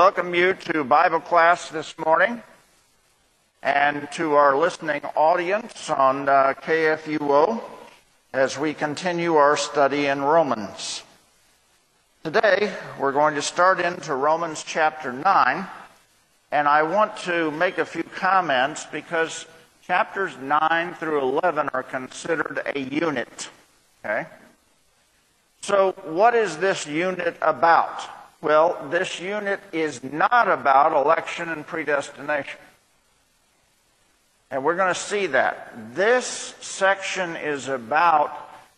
[0.00, 2.42] We welcome you to Bible class this morning
[3.62, 7.60] and to our listening audience on uh, KFUO
[8.32, 11.02] as we continue our study in Romans.
[12.24, 15.66] Today, we're going to start into Romans chapter 9,
[16.50, 19.44] and I want to make a few comments because
[19.86, 23.50] chapters 9 through 11 are considered a unit.
[24.02, 24.26] Okay?
[25.60, 28.19] So, what is this unit about?
[28.42, 32.58] Well, this unit is not about election and predestination.
[34.50, 35.94] And we're going to see that.
[35.94, 36.26] This
[36.60, 38.32] section is about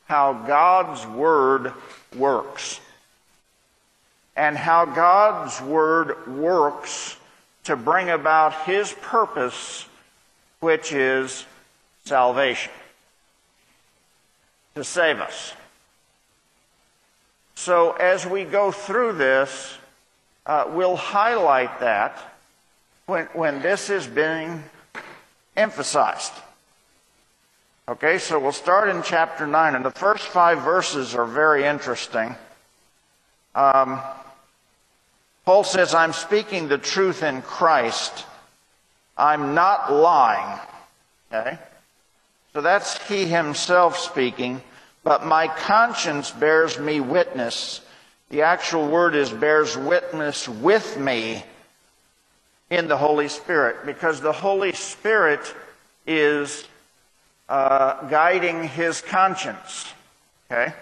[0.06, 1.72] how God's Word
[2.16, 2.80] works.
[4.36, 7.16] And how God's Word works
[7.64, 9.86] to bring about His purpose,
[10.60, 11.46] which is
[12.04, 12.72] salvation.
[14.74, 15.54] To save us.
[17.62, 19.78] So as we go through this,
[20.46, 22.18] uh, we'll highlight that
[23.06, 24.64] when, when this is being
[25.56, 26.32] emphasized.
[27.88, 32.34] Okay, so we'll start in chapter 9, and the first five verses are very interesting.
[33.54, 34.00] Um,
[35.44, 38.26] Paul says, I'm speaking the truth in Christ.
[39.16, 40.58] I'm not lying.
[41.32, 41.58] Okay?
[42.54, 44.62] So that's he himself speaking
[45.04, 47.80] but my conscience bears me witness.
[48.30, 51.44] The actual word is bears witness with me
[52.70, 55.54] in the Holy Spirit because the Holy Spirit
[56.06, 56.66] is
[57.48, 59.92] uh, guiding his conscience.
[60.50, 60.72] Okay?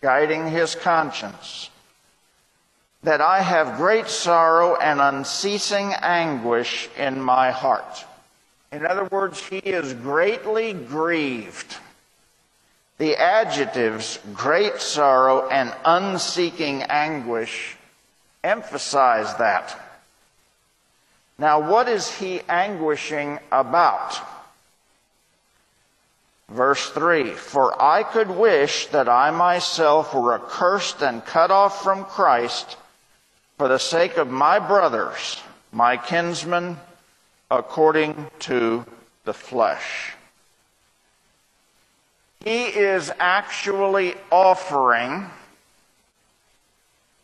[0.00, 1.68] Guiding his conscience.
[3.02, 8.04] That I have great sorrow and unceasing anguish in my heart.
[8.72, 11.76] In other words, he is greatly grieved
[12.98, 17.76] the adjectives great sorrow and unseeking anguish
[18.42, 19.80] emphasize that.
[21.38, 24.20] Now, what is he anguishing about?
[26.48, 32.04] Verse 3 For I could wish that I myself were accursed and cut off from
[32.04, 32.76] Christ
[33.58, 35.42] for the sake of my brothers,
[35.72, 36.76] my kinsmen,
[37.50, 38.84] according to
[39.24, 40.13] the flesh.
[42.44, 45.30] He is actually offering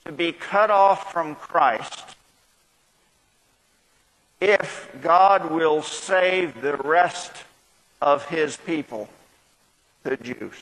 [0.07, 2.17] to be cut off from Christ
[4.41, 7.33] if God will save the rest
[8.01, 9.11] of his people,
[10.05, 10.55] the Jews.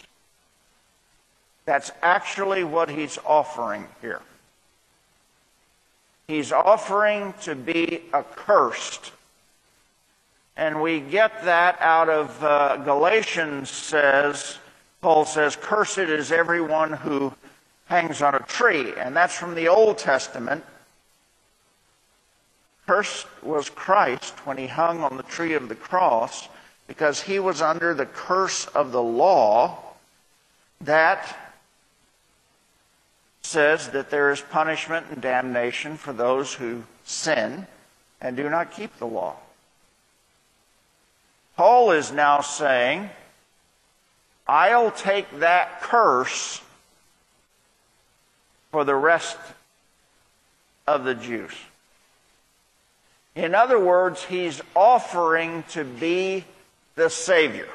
[1.65, 4.23] That's actually what he's offering here.
[6.27, 9.13] He's offering to be accursed
[10.59, 14.59] and we get that out of uh, Galatians says,
[15.01, 17.33] Paul says, Cursed is everyone who
[17.87, 18.93] hangs on a tree.
[18.99, 20.65] And that's from the Old Testament.
[22.89, 26.49] Cursed was Christ when he hung on the tree of the cross
[26.89, 29.79] because he was under the curse of the law
[30.81, 31.37] that
[33.43, 37.65] says that there is punishment and damnation for those who sin
[38.21, 39.37] and do not keep the law.
[41.59, 43.11] Paul is now saying,
[44.47, 46.63] I'll take that curse
[48.71, 49.37] for the rest
[50.87, 51.51] of the Jews.
[53.35, 56.45] In other words, he's offering to be
[56.95, 57.69] the Savior.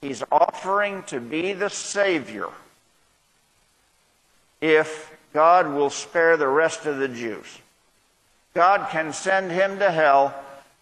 [0.00, 2.48] He's offering to be the Savior
[4.62, 7.58] if God will spare the rest of the Jews.
[8.54, 10.34] God can send him to hell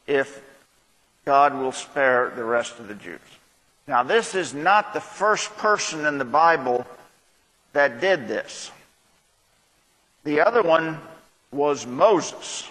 [0.06, 0.45] if
[1.26, 3.18] God will spare the rest of the Jews.
[3.88, 6.86] Now, this is not the first person in the Bible
[7.72, 8.70] that did this.
[10.22, 11.00] The other one
[11.50, 12.68] was Moses.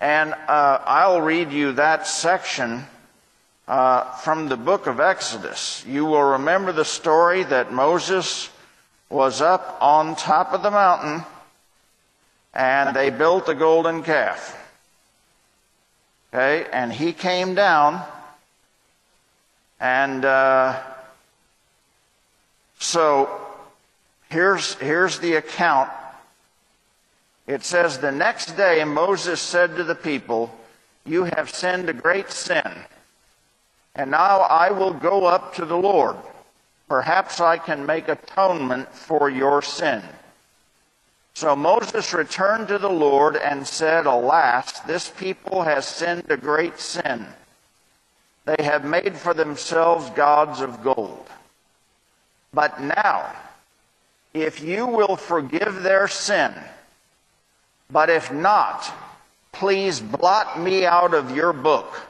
[0.00, 2.84] And uh, I'll read you that section
[3.68, 5.84] uh, from the book of Exodus.
[5.86, 8.50] You will remember the story that Moses
[9.08, 11.24] was up on top of the mountain
[12.52, 14.65] and they built a golden calf.
[16.36, 18.04] Okay, and he came down,
[19.80, 20.78] and uh,
[22.78, 23.40] so
[24.28, 25.90] here's here's the account.
[27.46, 30.54] It says the next day Moses said to the people,
[31.06, 32.70] "You have sinned a great sin,
[33.94, 36.16] and now I will go up to the Lord.
[36.86, 40.02] Perhaps I can make atonement for your sin."
[41.36, 46.80] So Moses returned to the Lord and said, Alas, this people has sinned a great
[46.80, 47.26] sin.
[48.46, 51.28] They have made for themselves gods of gold.
[52.54, 53.30] But now,
[54.32, 56.54] if you will forgive their sin,
[57.90, 58.90] but if not,
[59.52, 62.00] please blot me out of your book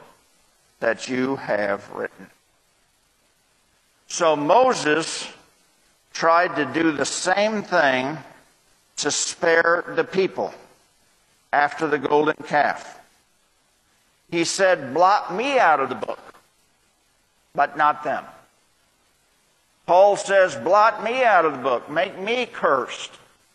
[0.79, 2.31] that you have written.
[4.07, 5.27] So Moses
[6.13, 8.19] tried to do the same thing
[8.97, 10.53] to spare the people
[11.53, 13.01] after the golden calf.
[14.31, 16.19] He said, Blot me out of the book,
[17.55, 18.25] but not them.
[19.87, 23.13] Paul says, Blot me out of the book, make me cursed,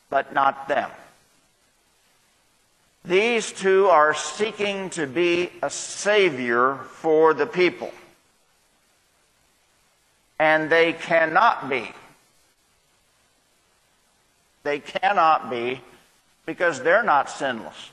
[0.09, 0.89] but not them.
[3.03, 7.91] These two are seeking to be a savior for the people.
[10.39, 11.91] And they cannot be.
[14.63, 15.81] They cannot be
[16.45, 17.91] because they're not sinless.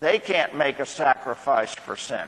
[0.00, 2.26] They can't make a sacrifice for sin.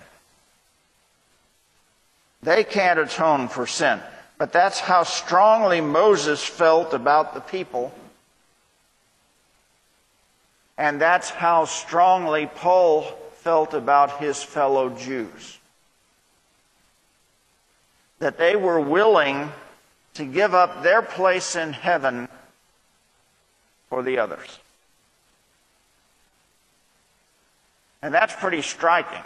[2.42, 4.00] They can't atone for sin.
[4.36, 7.94] But that's how strongly Moses felt about the people.
[10.76, 13.02] And that's how strongly Paul
[13.34, 15.58] felt about his fellow Jews.
[18.18, 19.50] That they were willing
[20.14, 22.28] to give up their place in heaven
[23.88, 24.58] for the others.
[28.02, 29.22] And that's pretty striking.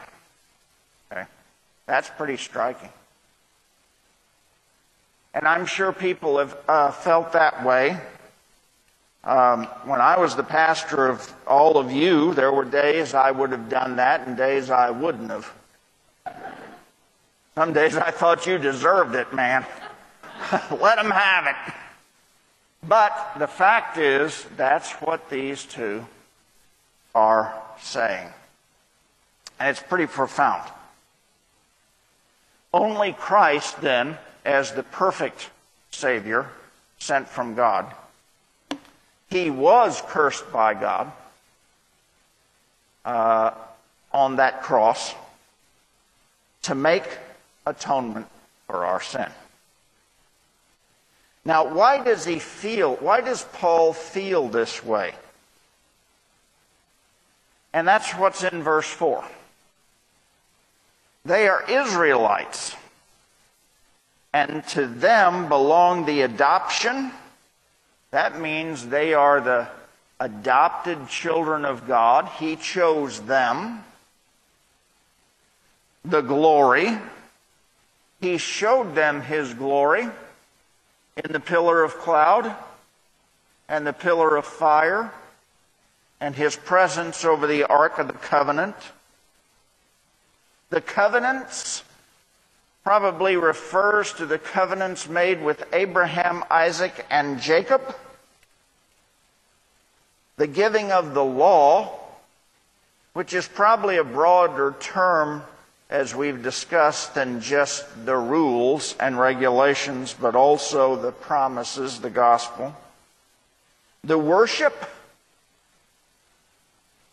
[1.10, 1.24] Okay?
[1.86, 2.90] That's pretty striking.
[5.34, 7.98] And I'm sure people have uh, felt that way.
[9.24, 13.50] Um, when I was the pastor of all of you, there were days I would
[13.50, 15.52] have done that and days I wouldn't have.
[17.54, 19.66] Some days I thought you deserved it, man.
[20.80, 21.74] Let them have it.
[22.86, 26.06] But the fact is, that's what these two
[27.14, 28.28] are saying.
[29.58, 30.62] And it's pretty profound.
[32.72, 35.50] Only Christ, then, as the perfect
[35.90, 36.48] Savior
[36.98, 37.92] sent from God.
[39.30, 41.10] He was cursed by God
[43.04, 43.52] uh,
[44.12, 45.14] on that cross
[46.62, 47.04] to make
[47.64, 48.26] atonement
[48.66, 49.28] for our sin.
[51.46, 55.14] Now, why does he feel, why does Paul feel this way?
[57.72, 59.24] And that's what's in verse 4.
[61.24, 62.74] They are Israelites
[64.32, 67.12] and to them belong the adoption.
[68.10, 69.68] That means they are the
[70.18, 72.26] adopted children of God.
[72.40, 73.84] He chose them.
[76.04, 76.98] The glory.
[78.20, 80.08] He showed them His glory
[81.16, 82.54] in the pillar of cloud
[83.68, 85.12] and the pillar of fire
[86.20, 88.76] and His presence over the Ark of the Covenant.
[90.70, 91.84] The covenants
[92.84, 97.96] probably refers to the covenants made with Abraham, Isaac, and Jacob.
[100.36, 101.98] The giving of the law,
[103.12, 105.42] which is probably a broader term,
[105.88, 112.76] as we've discussed, than just the rules and regulations, but also the promises, the gospel.
[114.04, 114.74] The worship,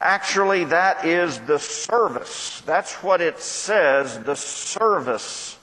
[0.02, 2.62] actually, that is the service.
[2.66, 5.58] That's what it says, the service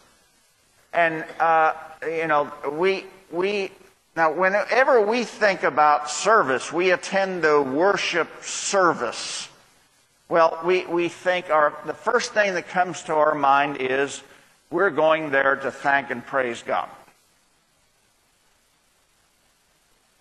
[0.93, 1.75] and, uh,
[2.05, 3.71] you know, we, we,
[4.17, 9.49] now whenever we think about service, we attend the worship service.
[10.31, 14.23] Well, we, we think our, the first thing that comes to our mind is
[14.71, 16.89] we're going there to thank and praise God.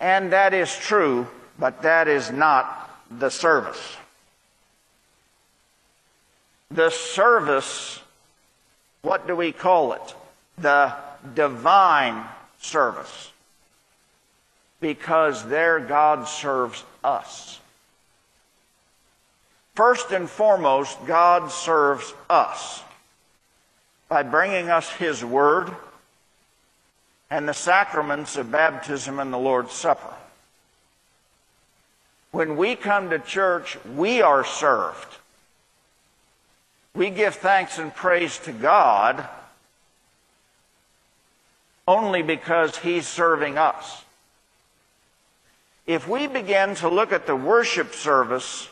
[0.02, 3.96] And that is true, but that is not the service.
[6.72, 8.02] The service,
[9.04, 10.16] what do we call it?
[10.62, 10.94] the
[11.36, 12.26] divine
[12.60, 13.32] service
[14.82, 17.59] because there God serves us.
[19.80, 22.84] First and foremost, God serves us
[24.10, 25.74] by bringing us His Word
[27.30, 30.14] and the sacraments of baptism and the Lord's Supper.
[32.32, 35.16] When we come to church, we are served.
[36.94, 39.26] We give thanks and praise to God
[41.88, 44.04] only because He's serving us.
[45.88, 48.68] If we begin to look at the worship service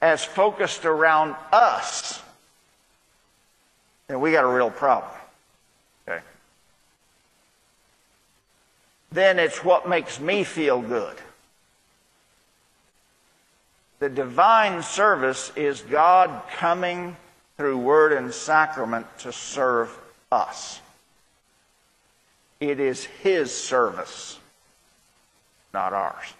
[0.00, 2.22] as focused around us,
[4.08, 5.10] then we got a real problem.
[6.06, 6.22] Okay?
[9.10, 11.16] Then it's what makes me feel good.
[13.98, 17.16] The divine service is God coming
[17.56, 19.96] through word and sacrament to serve
[20.30, 20.80] us.
[22.60, 24.38] It is his service,
[25.72, 26.34] not ours.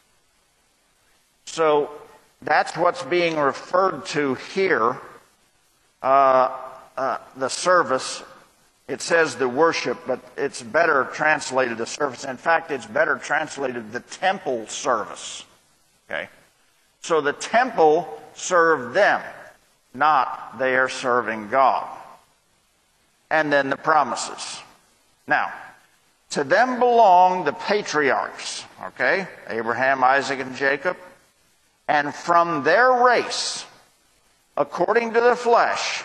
[1.46, 1.90] So
[2.42, 4.98] that's what's being referred to here.
[6.02, 6.56] Uh,
[6.96, 8.22] uh, the service.
[8.88, 12.24] It says the worship, but it's better translated the service.
[12.24, 15.44] In fact, it's better translated the temple service.
[16.08, 16.28] Okay?
[17.02, 19.20] So the temple served them,
[19.92, 21.86] not they are serving God.
[23.30, 24.62] And then the promises.
[25.26, 25.52] Now,
[26.30, 29.26] to them belong the patriarchs, okay?
[29.48, 30.96] Abraham, Isaac, and Jacob.
[31.88, 33.64] And from their race,
[34.56, 36.04] according to the flesh,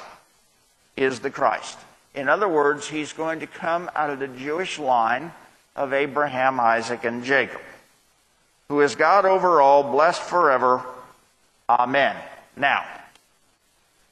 [0.96, 1.78] is the Christ.
[2.14, 5.32] In other words, he's going to come out of the Jewish line
[5.76, 7.62] of Abraham, Isaac, and Jacob,
[8.68, 10.84] who is God over all, blessed forever.
[11.70, 12.16] Amen.
[12.58, 12.86] Now,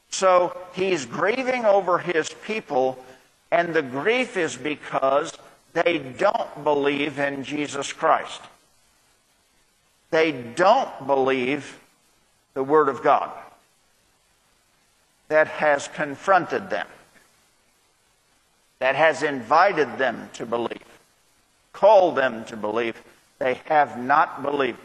[0.09, 3.03] so he's grieving over his people,
[3.51, 5.37] and the grief is because
[5.73, 8.41] they don't believe in Jesus Christ.
[10.11, 11.79] They don't believe
[12.53, 13.31] the Word of God
[15.27, 16.87] that has confronted them,
[18.79, 20.83] that has invited them to believe,
[21.73, 23.01] called them to believe.
[23.37, 24.79] They have not believed.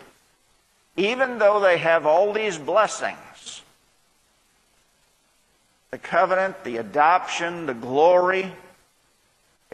[0.97, 3.62] Even though they have all these blessings
[5.90, 8.52] the covenant, the adoption, the glory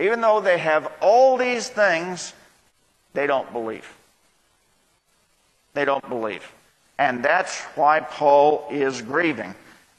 [0.01, 2.33] even though they have all these things,
[3.13, 3.87] they don't believe.
[5.75, 6.51] They don't believe.
[6.99, 9.55] And that's why Paul is grieving.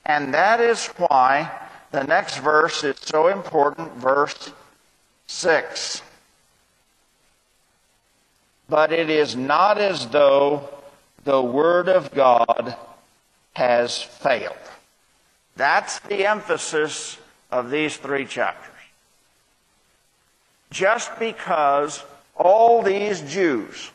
[0.06, 1.52] And that is why
[1.92, 4.52] the next verse is so important, verse
[5.28, 6.02] 6.
[8.70, 10.70] But it is not as though
[11.24, 12.76] the Word of God
[13.54, 14.56] has failed.
[15.56, 17.18] That's the emphasis
[17.52, 18.72] of these three chapters.
[20.70, 22.04] Just because
[22.36, 23.92] all these Jews,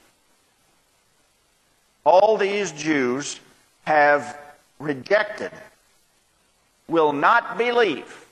[2.06, 3.40] all these Jews
[3.84, 4.38] have
[4.78, 5.50] rejected
[6.88, 8.24] will not believe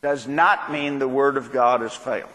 [0.00, 2.30] does not mean the Word of God has failed.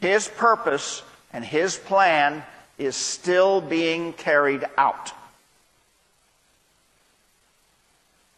[0.00, 1.02] His purpose
[1.32, 2.44] and His plan
[2.76, 5.12] is still being carried out.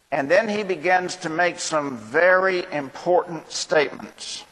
[0.09, 4.45] And then he begins to make some very important statements.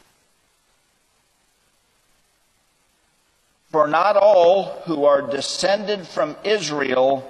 [3.75, 7.29] For not all who are descended from Israel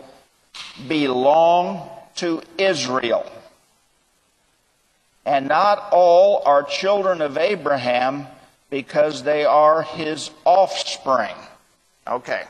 [0.88, 3.26] belong to Israel.
[5.26, 8.28] And not all are children of Abraham
[8.70, 11.34] because they are his offspring.
[12.08, 12.44] Okay.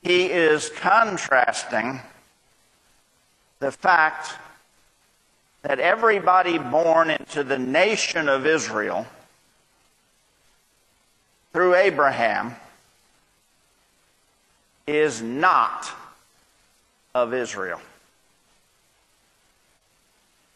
[0.00, 1.98] He is contrasting
[3.58, 4.30] the fact
[5.62, 9.06] that everybody born into the nation of Israel
[11.52, 12.56] through Abraham
[14.86, 15.90] is not
[17.14, 17.80] of Israel.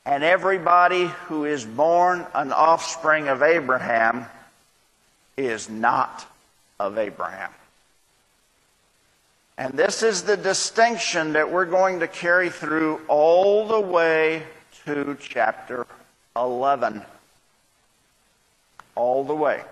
[0.06, 4.26] And everybody who is born an offspring of Abraham
[5.37, 6.26] is not
[6.78, 7.50] of Abraham.
[9.56, 14.42] And this is the distinction that we're going to carry through all the way
[14.84, 15.86] to chapter
[16.36, 17.02] 11.
[18.94, 19.62] All the way.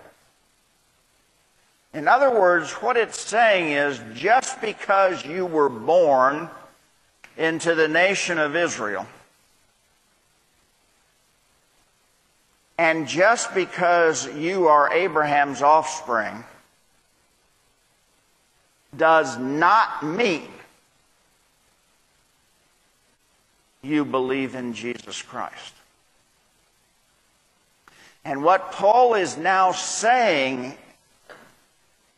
[1.93, 6.49] In other words, what it's saying is just because you were born
[7.37, 9.05] into the nation of Israel,
[12.77, 16.43] and just because you are Abraham's offspring,
[18.97, 20.52] does not mean
[23.83, 25.73] you believe in Jesus Christ.
[28.25, 30.75] And what Paul is now saying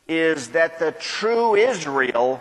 [0.07, 2.39] is that the true Israel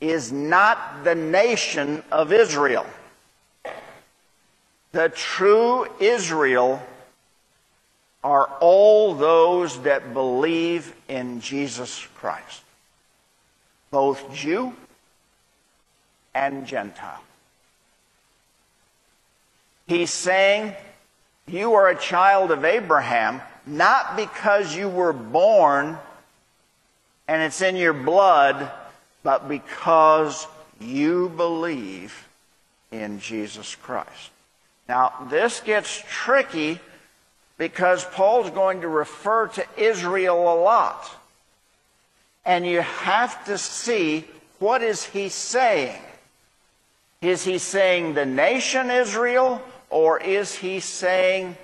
[0.00, 2.86] is not the nation of Israel.
[4.92, 6.82] The true Israel
[8.22, 12.62] are all those that believe in Jesus Christ
[13.90, 14.74] both Jew
[16.34, 17.22] and Gentile.
[19.88, 20.74] He's saying,
[21.46, 25.98] You are a child of Abraham, not because you were born
[27.26, 28.70] and it's in your blood,
[29.22, 30.46] but because
[30.80, 32.28] you believe
[32.92, 34.30] in Jesus Christ.
[34.88, 36.80] Now, this gets tricky
[37.58, 41.10] because Paul's going to refer to Israel a lot
[42.48, 44.24] and you have to see
[44.58, 46.00] what is he saying.
[47.20, 51.56] Is he saying the nation Israel, or is he saying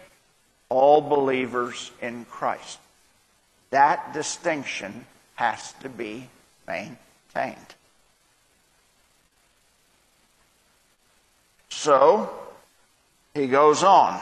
[0.69, 2.79] all believers in Christ?
[3.71, 6.29] That distinction has to be
[6.67, 7.75] maintained.
[11.71, 12.31] So,
[13.35, 14.21] he goes on.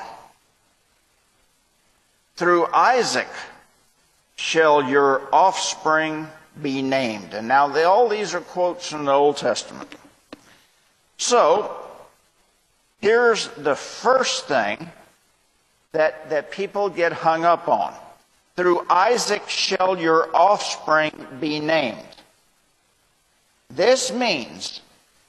[2.35, 3.29] Through Isaac
[4.37, 6.29] shall your offspring
[6.61, 7.35] be named.
[7.35, 9.95] And now, they, all these are quotes from the Old Testament.
[11.19, 11.77] So,
[13.03, 14.89] here's the first thing
[15.93, 17.93] that, that people get hung up on.
[18.57, 21.99] Through Isaac shall your offspring be named.
[23.69, 24.81] This means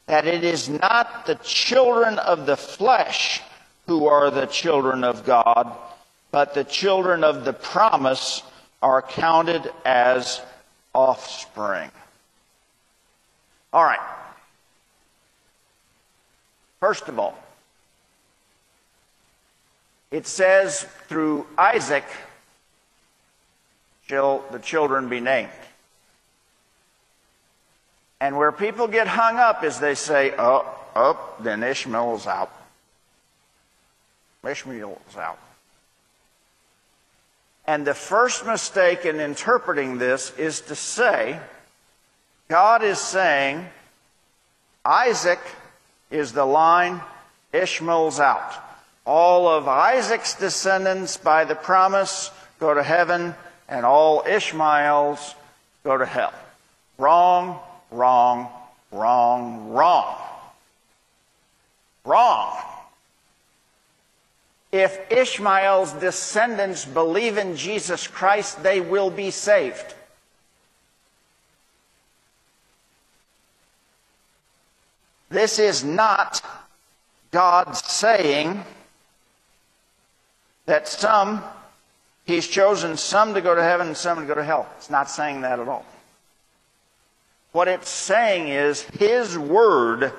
[0.05, 3.41] that it is not the children of the flesh
[3.87, 5.71] who are the children of God,
[6.31, 8.43] but the children of the promise
[8.81, 10.41] are counted as
[10.93, 11.89] offspring.
[13.71, 13.99] All right.
[16.79, 17.37] First of all,
[20.13, 22.05] it says through Isaac
[24.07, 25.49] shall the children be named.
[28.21, 32.51] And where people get hung up is they say, oh, oh, then Ishmael's out.
[34.47, 35.39] Ishmael's out.
[37.65, 41.39] And the first mistake in interpreting this is to say,
[42.49, 43.65] God is saying,
[44.85, 45.39] Isaac
[46.11, 47.01] is the line,
[47.51, 48.62] Ishmael's out.
[49.05, 53.35] All of Isaac's descendants by the promise go to heaven,
[53.67, 55.35] and all Ishmael's
[55.83, 56.33] go to hell.
[56.97, 57.59] Wrong,
[57.91, 58.49] wrong,
[58.91, 60.15] wrong, wrong.
[62.05, 62.57] Wrong.
[64.71, 69.93] If Ishmael's descendants believe in Jesus Christ, they will be saved.
[75.29, 76.41] This is not
[77.31, 78.63] God saying
[80.65, 81.43] that some,
[82.25, 84.67] He's chosen some to go to heaven and some to go to hell.
[84.77, 85.85] It's not saying that at all.
[87.51, 90.13] What it's saying is His Word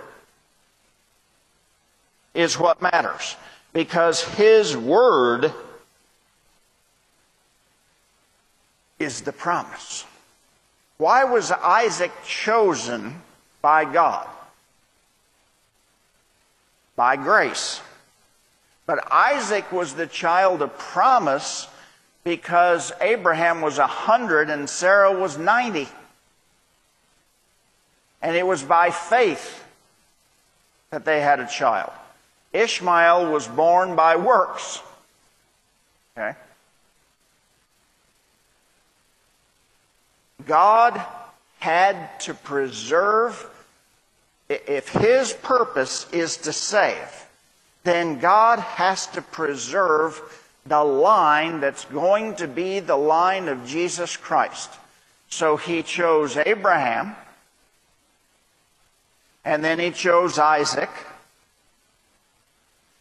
[2.34, 3.36] is what matters
[3.72, 5.52] because His Word
[8.98, 10.04] is the promise.
[10.98, 13.20] Why was Isaac chosen
[13.60, 14.28] by God?
[16.96, 17.80] By grace.
[18.86, 21.68] But Isaac was the child of promise
[22.22, 25.88] because Abraham was a hundred and Sarah was ninety.
[28.20, 29.64] And it was by faith
[30.90, 31.92] that they had a child.
[32.52, 34.80] Ishmael was born by works.
[36.16, 36.38] Okay?
[40.46, 41.02] God
[41.58, 43.50] had to preserve,
[44.48, 47.23] if his purpose is to save,
[47.84, 50.20] then God has to preserve
[50.66, 54.70] the line that's going to be the line of Jesus Christ.
[55.28, 57.14] So he chose Abraham,
[59.44, 60.90] and then he chose Isaac,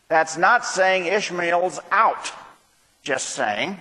[0.10, 2.32] that's not saying Ishmael's out,
[3.02, 3.80] just saying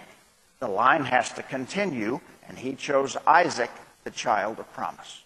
[0.61, 3.71] the line has to continue, and he chose Isaac,
[4.05, 5.23] the child of promise.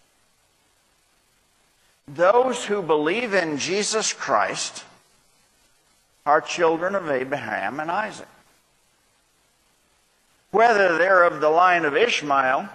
[2.07, 4.83] Those who believe in Jesus Christ
[6.27, 8.27] are children of Abraham and Isaac.
[10.51, 12.67] Whether they're of the line of Ishmael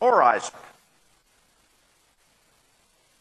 [0.00, 0.54] or Isaac.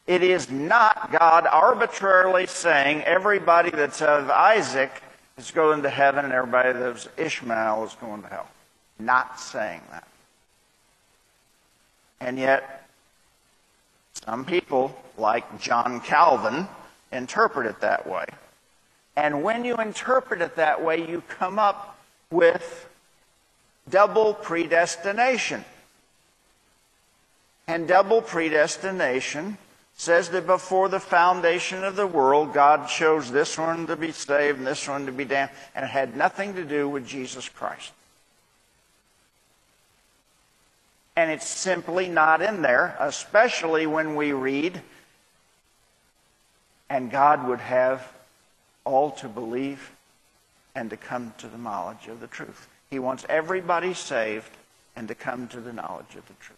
[0.07, 5.03] It is not God arbitrarily saying everybody that's of Isaac
[5.37, 8.47] is going to heaven and everybody that's Ishmael is going to hell.
[8.99, 10.07] Not saying that.
[12.21, 12.87] And yet,
[14.25, 16.69] some people, like John Calvin,
[17.11, 18.25] interpret it that way.
[19.15, 21.97] And when you interpret it that way, you come up
[22.31, 22.89] with
[23.89, 25.63] double predestination.
[27.67, 29.57] And double predestination
[29.95, 34.57] says that before the foundation of the world, God chose this one to be saved
[34.57, 37.91] and this one to be damned, and it had nothing to do with Jesus Christ.
[41.15, 44.81] And it's simply not in there, especially when we read,
[46.89, 48.11] and God would have
[48.85, 49.91] all to believe
[50.75, 52.67] and to come to the knowledge of the truth.
[52.89, 54.49] He wants everybody saved
[54.95, 56.57] and to come to the knowledge of the truth.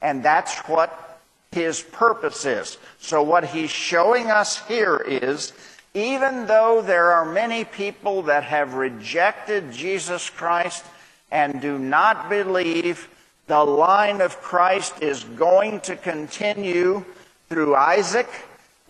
[0.00, 1.20] And that's what
[1.52, 2.78] his purpose is.
[2.98, 5.52] So, what he's showing us here is
[5.94, 10.84] even though there are many people that have rejected Jesus Christ
[11.30, 13.08] and do not believe,
[13.46, 17.04] the line of Christ is going to continue
[17.48, 18.28] through Isaac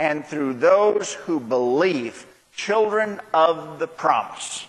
[0.03, 4.67] and through those who believe, children of the promise.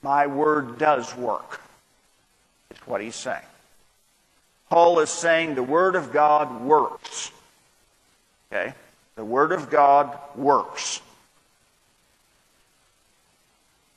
[0.00, 1.60] My word does work,
[2.70, 3.44] is what he's saying.
[4.70, 7.30] Paul is saying the word of God works.
[8.50, 8.72] Okay?
[9.16, 11.02] The word of God works.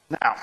[0.10, 0.36] Now,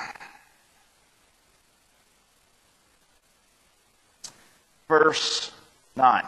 [4.89, 5.53] verse
[5.97, 6.25] 9.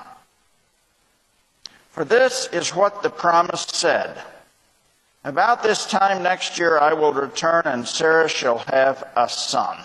[1.95, 4.21] For this is what the promise said.
[5.23, 9.79] About this time next year I will return and Sarah shall have a son.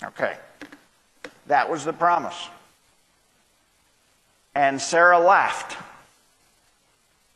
[0.00, 0.36] Okay.
[1.48, 2.36] That was the promise.
[4.54, 5.76] And Sarah laughed.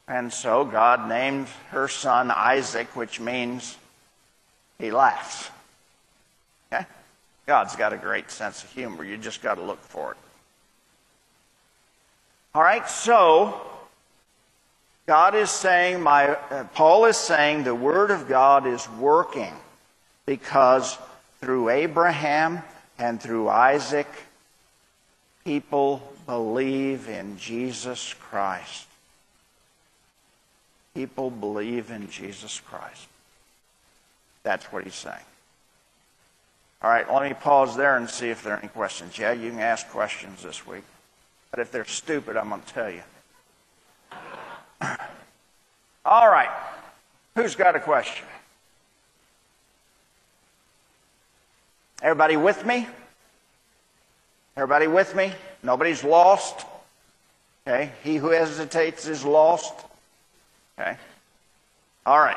[0.06, 3.76] And so God named her son Isaac, which means
[4.78, 5.50] he laughs.
[6.72, 6.86] Okay?
[7.48, 9.02] God's got a great sense of humor.
[9.02, 10.18] You just got to look for it.
[12.58, 13.60] All right, so
[15.06, 19.52] God is saying, my, uh, Paul is saying the Word of God is working
[20.26, 20.98] because
[21.40, 22.60] through Abraham
[22.98, 24.08] and through Isaac,
[25.44, 28.88] people believe in Jesus Christ.
[30.94, 33.06] People believe in Jesus Christ.
[34.42, 35.14] That's what he's saying.
[36.82, 39.16] All right, let me pause there and see if there are any questions.
[39.16, 40.82] Yeah, you can ask questions this week.
[41.50, 43.02] But if they're stupid, I'm going to tell you.
[46.04, 46.50] All right.
[47.34, 48.26] Who's got a question?
[52.02, 52.86] Everybody with me?
[54.56, 55.32] Everybody with me?
[55.62, 56.66] Nobody's lost?
[57.66, 57.92] Okay.
[58.02, 59.74] He who hesitates is lost?
[60.78, 60.96] Okay.
[62.06, 62.36] All right.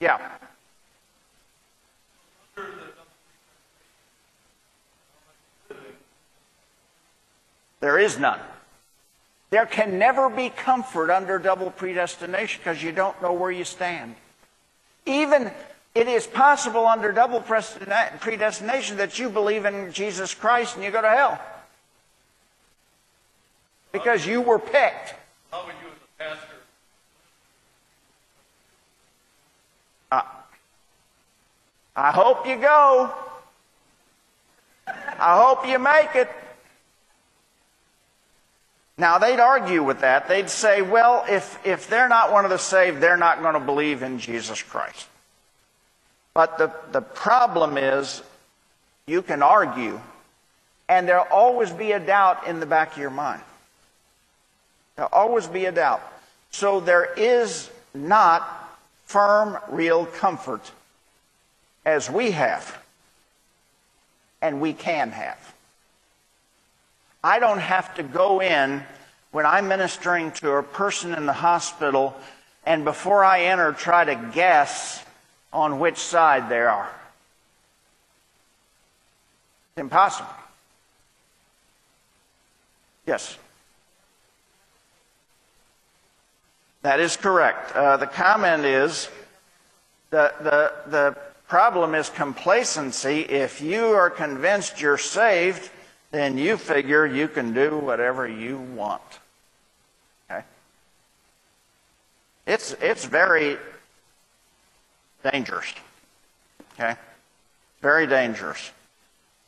[0.00, 0.18] Yeah.
[7.84, 8.40] There is none.
[9.50, 14.14] There can never be comfort under double predestination because you don't know where you stand.
[15.04, 15.50] Even
[15.94, 21.02] it is possible under double predestination that you believe in Jesus Christ and you go
[21.02, 21.38] to hell.
[23.92, 25.14] Because you were picked.
[25.50, 26.56] How would you, as a pastor,
[30.10, 30.22] Uh,
[31.94, 33.12] I hope you go.
[34.86, 36.30] I hope you make it.
[38.96, 40.28] Now, they'd argue with that.
[40.28, 43.60] They'd say, well, if, if they're not one of the saved, they're not going to
[43.60, 45.08] believe in Jesus Christ.
[46.32, 48.22] But the, the problem is,
[49.06, 50.00] you can argue,
[50.88, 53.42] and there'll always be a doubt in the back of your mind.
[54.96, 56.02] There'll always be a doubt.
[56.50, 60.70] So there is not firm, real comfort
[61.84, 62.78] as we have,
[64.40, 65.53] and we can have.
[67.24, 68.84] I don't have to go in
[69.32, 72.14] when I'm ministering to a person in the hospital
[72.66, 75.02] and before I enter try to guess
[75.50, 76.90] on which side they are.
[79.70, 80.28] It's impossible.
[83.06, 83.38] Yes.
[86.82, 87.74] That is correct.
[87.74, 89.08] Uh, the comment is
[90.10, 91.16] the, the, the
[91.48, 93.20] problem is complacency.
[93.20, 95.70] If you are convinced you're saved,
[96.14, 99.02] then you figure you can do whatever you want.
[100.30, 100.44] Okay?
[102.46, 103.58] It's, it's very
[105.28, 105.74] dangerous.
[106.74, 106.94] Okay?
[107.82, 108.70] Very dangerous.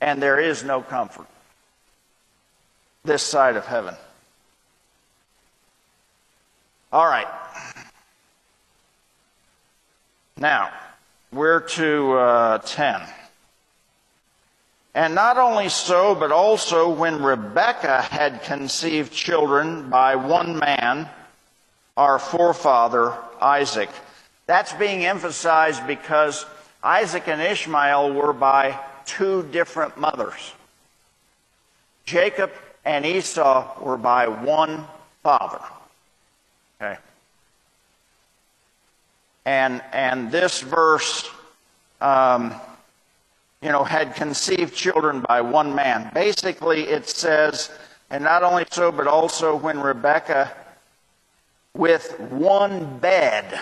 [0.01, 1.27] And there is no comfort
[3.05, 3.95] this side of heaven.
[6.93, 7.29] All right.
[10.37, 10.73] Now,
[11.33, 13.01] we're to uh, 10.
[14.97, 21.07] And not only so, but also when Rebekah had conceived children by one man,
[21.99, 23.91] our forefather Isaac.
[24.47, 26.47] That's being emphasized because
[26.83, 30.55] Isaac and Ishmael were by two different mothers.
[32.07, 32.51] Jacob
[32.83, 34.87] and Esau were by one
[35.23, 35.61] father.
[36.81, 36.97] Okay.
[39.45, 41.29] And, and this verse,
[42.01, 42.55] um,
[43.63, 46.11] you know, had conceived children by one man.
[46.15, 47.71] Basically, it says,
[48.11, 50.53] and not only so, but also when Rebekah,
[51.75, 53.61] with one bed,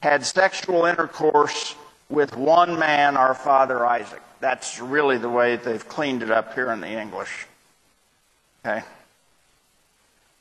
[0.00, 1.74] had sexual intercourse
[2.08, 4.22] with one man, our father Isaac.
[4.40, 7.46] That's really the way they've cleaned it up here in the English.
[8.64, 8.82] Okay?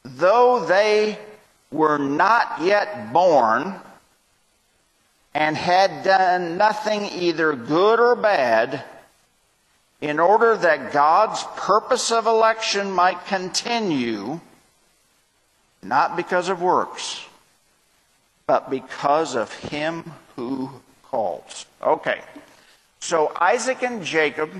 [0.03, 1.19] Though they
[1.71, 3.75] were not yet born,
[5.39, 8.83] and had done nothing either good or bad,
[10.01, 14.41] in order that God's purpose of election might continue,
[15.81, 17.25] not because of works,
[18.47, 20.69] but because of him who
[21.03, 21.65] calls.
[21.81, 22.19] Okay.
[22.99, 24.51] So Isaac and Jacob,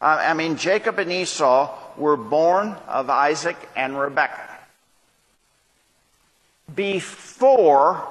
[0.00, 4.48] I mean, Jacob and Esau were born of Isaac and Rebekah.
[6.74, 8.08] Before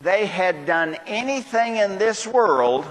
[0.00, 2.84] they had done anything in this world,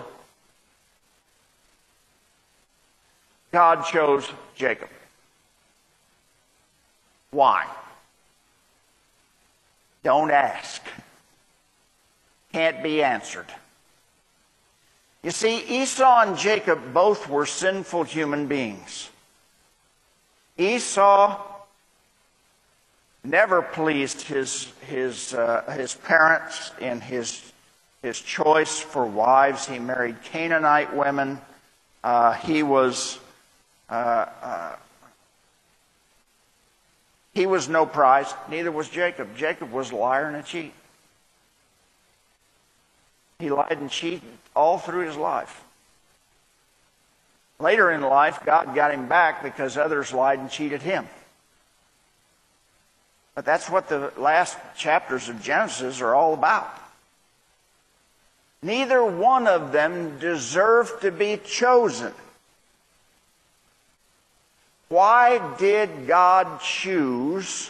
[3.51, 4.89] God chose Jacob.
[7.31, 7.67] Why?
[10.03, 10.81] Don't ask.
[12.51, 13.47] Can't be answered.
[15.23, 19.09] You see, Esau and Jacob both were sinful human beings.
[20.57, 21.41] Esau
[23.25, 27.51] never pleased his, his, uh, his parents in his,
[28.01, 29.67] his choice for wives.
[29.67, 31.39] He married Canaanite women.
[32.03, 33.19] Uh, he was
[33.89, 34.75] uh, uh,
[37.33, 38.33] he was no prize.
[38.49, 39.35] Neither was Jacob.
[39.35, 40.73] Jacob was a liar and a cheat.
[43.39, 44.23] He lied and cheated
[44.55, 45.63] all through his life.
[47.59, 51.07] Later in life, God got him back because others lied and cheated him.
[53.35, 56.69] But that's what the last chapters of Genesis are all about.
[58.61, 62.13] Neither one of them deserved to be chosen.
[64.87, 67.69] Why did God choose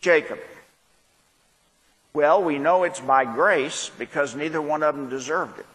[0.00, 0.38] Jacob?
[2.12, 5.66] Well, we know it's by grace because neither one of them deserved it.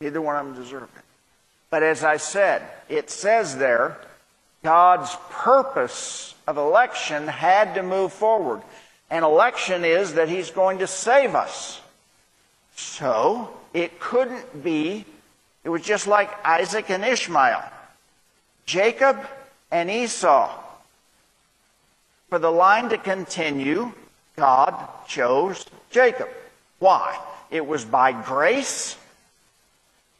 [0.00, 1.04] Neither one of them deserved it.
[1.70, 3.98] But as I said, it says there,
[4.62, 8.62] God's purpose of election had to move forward.
[9.10, 11.80] And election is that He's going to save us.
[12.74, 15.04] So, it couldn't be
[15.66, 17.64] it was just like Isaac and Ishmael,
[18.66, 19.18] Jacob
[19.72, 20.48] and Esau.
[22.28, 23.92] For the line to continue,
[24.36, 26.28] God chose Jacob.
[26.78, 27.18] Why?
[27.50, 28.96] It was by grace,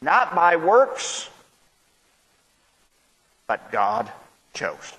[0.01, 1.31] not by works,
[3.47, 4.11] but God
[4.57, 4.95] chose.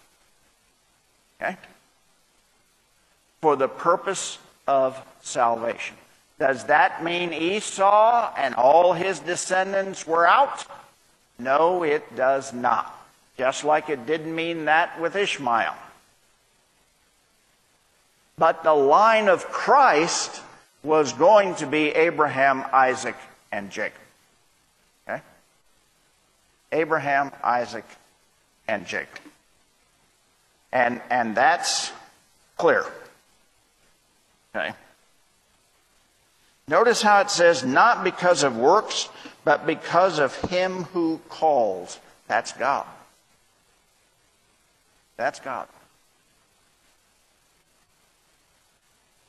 [1.42, 1.58] Okay?
[3.42, 5.96] For the purpose of salvation.
[6.40, 10.66] Does that mean Esau and all his descendants were out?
[11.40, 12.94] No, it does not.
[13.38, 15.76] Just like it didn't mean that with Ishmael.
[18.38, 20.42] But the line of Christ
[20.84, 23.16] was going to be Abraham, Isaac,
[23.52, 24.00] and Jacob.
[25.08, 25.22] Okay?
[26.72, 27.86] Abraham, Isaac,
[28.68, 29.20] and Jacob.
[30.78, 31.92] And, and that's
[32.56, 32.86] clear.
[34.56, 34.74] Okay?
[36.68, 39.10] Notice how it says, not because of works,
[39.44, 42.00] but because of him who calls.
[42.28, 42.86] That's God.
[45.16, 45.68] That's God.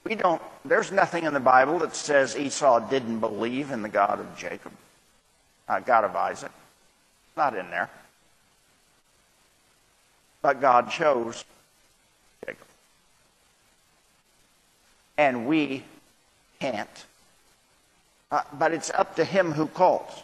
[0.05, 4.21] We don't, there's nothing in the Bible that says Esau didn't believe in the God
[4.21, 4.73] of Jacob,
[5.67, 6.53] uh, God of Isaac.
[7.39, 7.89] Not in there.
[10.43, 11.45] But God chose
[12.45, 12.67] Jacob.
[15.17, 15.85] And we
[16.61, 17.07] can't
[18.31, 20.23] uh, but it's up to him who calls.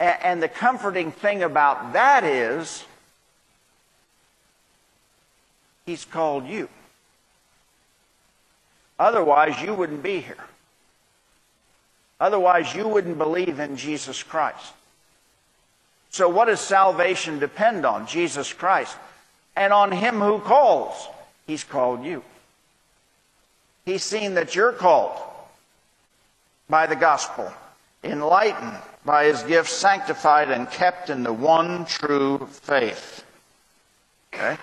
[0.00, 2.84] A- and the comforting thing about that is,
[5.84, 6.68] he's called you.
[8.98, 10.44] Otherwise, you wouldn't be here.
[12.20, 14.72] Otherwise, you wouldn't believe in Jesus Christ.
[16.10, 18.06] So, what does salvation depend on?
[18.06, 18.96] Jesus Christ.
[19.56, 21.08] And on Him who calls.
[21.46, 22.22] He's called you.
[23.84, 25.20] He's seen that you're called
[26.68, 27.52] by the gospel,
[28.02, 33.24] enlightened by his gift, sanctified and kept in the one true faith.
[34.32, 34.56] Okay?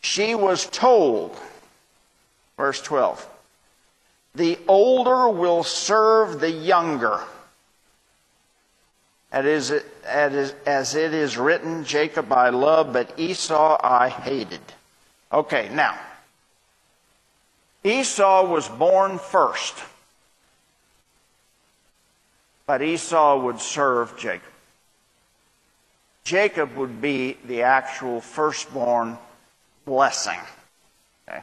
[0.00, 1.36] She was told,
[2.56, 3.28] verse 12,
[4.34, 7.20] the older will serve the younger.
[9.32, 14.60] As it is written, Jacob I love, but Esau I hated.
[15.32, 15.96] Okay, now,
[17.84, 19.76] Esau was born first,
[22.66, 24.42] but Esau would serve Jacob.
[26.24, 29.16] Jacob would be the actual firstborn
[29.84, 30.38] blessing.
[31.28, 31.40] Okay?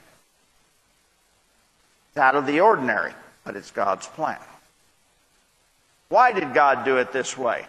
[2.10, 4.38] It's out of the ordinary, but it's God's plan.
[6.10, 7.66] Why did God do it this way?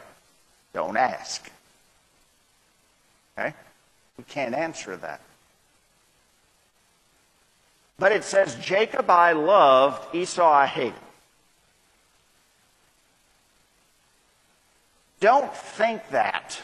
[0.73, 1.51] Don't ask.
[3.39, 3.55] Okay?
[4.17, 5.21] We can't answer that.
[7.99, 10.95] But it says, Jacob I loved, Esau I hated.
[15.21, 16.61] don't think that.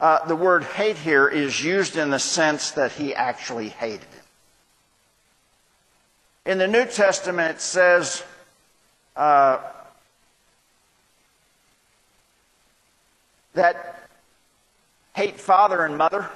[0.00, 4.24] Uh, the word hate here is used in the sense that he actually hated him.
[6.44, 8.24] In the New Testament, it says,
[9.14, 9.58] uh,
[13.54, 14.08] that
[15.14, 16.28] hate father and mother.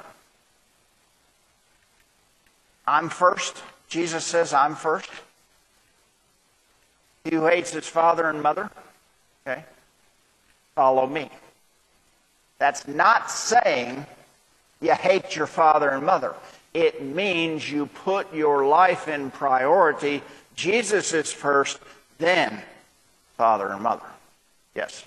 [2.87, 3.62] I'm first.
[3.88, 5.11] Jesus says, I'm first.
[7.24, 8.70] He who hates his father and mother,
[9.46, 9.64] okay,
[10.74, 11.31] follow me.
[12.59, 14.07] That's not saying
[14.81, 16.35] you hate your father and mother.
[16.72, 20.22] It means you put your life in priority.
[20.55, 21.79] Jesus is first,
[22.18, 22.62] then
[23.37, 24.07] father and mother.
[24.74, 25.05] Yes.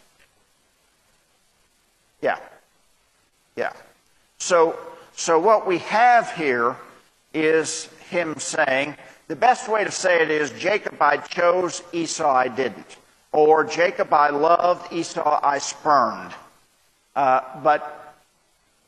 [2.22, 2.40] Yeah.
[3.56, 3.74] Yeah.
[4.38, 4.80] So,
[5.16, 6.76] so what we have here
[7.34, 8.96] is him saying,
[9.28, 12.98] the best way to say it is Jacob I chose, Esau I didn't.
[13.32, 16.34] Or Jacob I loved, Esau I spurned.
[17.16, 18.16] Uh, but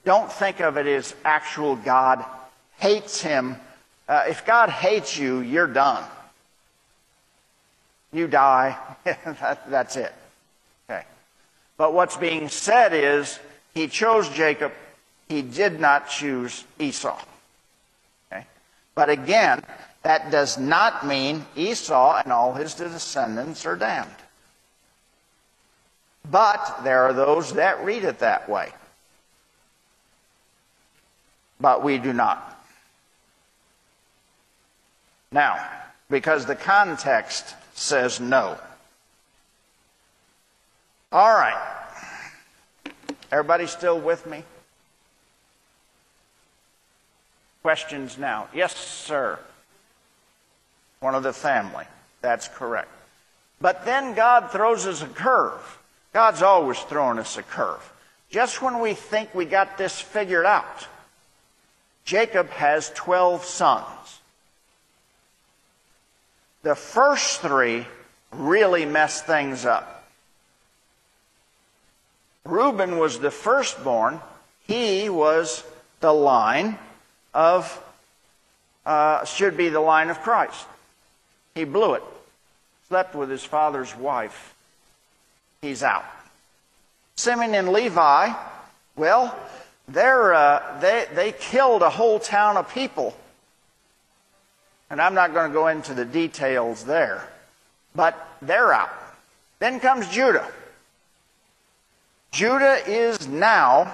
[0.04, 2.26] don't think of it as actual God
[2.80, 3.56] hates him.
[4.08, 6.04] Uh, if God hates you, you're done.
[8.12, 8.78] You die.
[9.04, 10.14] that, that's it.
[11.82, 13.40] But what's being said is
[13.74, 14.72] he chose Jacob,
[15.28, 17.20] he did not choose Esau.
[18.32, 18.46] Okay?
[18.94, 19.64] But again,
[20.04, 24.12] that does not mean Esau and all his descendants are damned.
[26.30, 28.72] But there are those that read it that way.
[31.60, 32.64] But we do not.
[35.32, 35.68] Now,
[36.12, 38.60] because the context says no.
[41.12, 41.60] All right.
[43.32, 44.44] Everybody still with me?
[47.62, 48.48] Questions now?
[48.54, 49.38] Yes, sir.
[51.02, 51.86] One of the family.
[52.22, 52.90] That's correct.
[53.60, 55.80] But then God throws us a curve.
[56.14, 57.92] God's always throwing us a curve.
[58.30, 60.88] Just when we think we got this figured out,
[62.06, 64.20] Jacob has 12 sons.
[66.64, 67.86] The first three
[68.32, 70.01] really mess things up.
[72.46, 74.20] Reuben was the firstborn.
[74.68, 75.64] He was
[76.00, 76.78] the line
[77.34, 77.84] of,
[78.86, 80.66] uh, should be the line of Christ.
[81.56, 82.04] He blew it.
[82.88, 84.54] Slept with his father's wife.
[85.62, 86.06] He's out.
[87.16, 88.34] Simeon and Levi,
[88.96, 89.38] well,
[89.96, 93.16] uh, they, they killed a whole town of people.
[94.90, 97.28] And I'm not going to go into the details there.
[97.96, 98.92] But they're out.
[99.60, 100.50] Then comes Judah.
[102.32, 103.94] Judah is now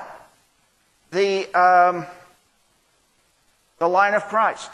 [1.11, 2.05] the, um,
[3.79, 4.69] the line of Christ.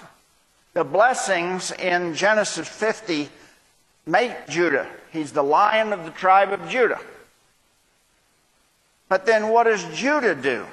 [0.73, 3.29] The blessings in Genesis 50
[4.05, 4.87] make Judah.
[5.11, 6.99] He's the lion of the tribe of Judah.
[9.07, 10.65] But then what does Judah do?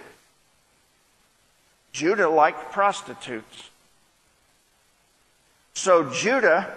[1.92, 3.70] Judah liked prostitutes.
[5.74, 6.68] So Judah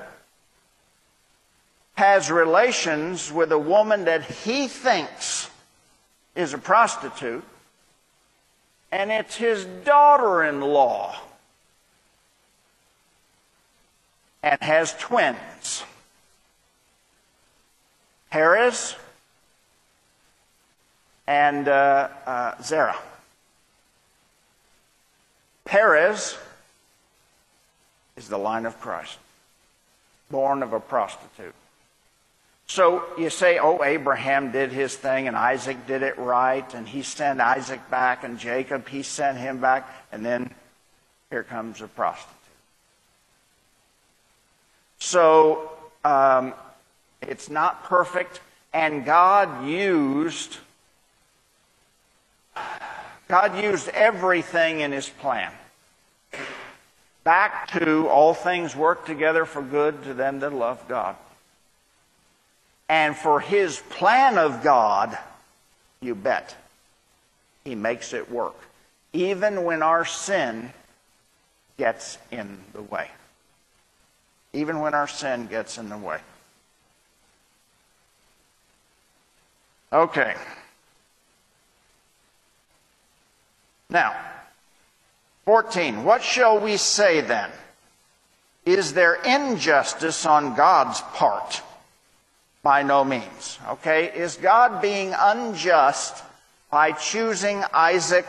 [1.96, 5.50] has relations with a woman that he thinks
[6.36, 7.44] is a prostitute,
[8.92, 11.16] and it's his daughter in law,
[14.42, 15.84] and has twins.
[18.30, 18.96] Perez
[21.28, 22.98] and uh, uh, Zerah.
[25.66, 26.38] Perez
[28.18, 29.18] is the line of Christ,
[30.30, 31.56] born of a prostitute.
[32.68, 37.04] So you say, oh, Abraham did his thing and Isaac did it right, and he
[37.04, 40.54] sent Isaac back, and Jacob, he sent him back, and then
[41.30, 42.34] here comes a prostitute.
[45.00, 45.72] So
[46.06, 46.54] um,
[47.22, 48.40] it's not perfect,
[48.74, 50.58] and God used
[53.28, 55.52] God used everything in His plan.
[57.24, 61.16] Back to all things work together for good to them that love God.
[62.90, 65.18] And for his plan of God,
[66.02, 66.56] you bet,
[67.64, 68.56] he makes it work.
[69.14, 70.72] Even when our sin
[71.78, 73.10] gets in the way.
[74.54, 76.20] Even when our sin gets in the way.
[79.92, 80.36] Okay.
[83.90, 84.16] Now,
[85.46, 86.04] 14.
[86.04, 87.50] What shall we say then?
[88.66, 91.62] Is there injustice on God's part?
[92.64, 93.60] By no means.
[93.70, 94.06] Okay?
[94.06, 96.24] Is God being unjust
[96.72, 98.26] by choosing Isaac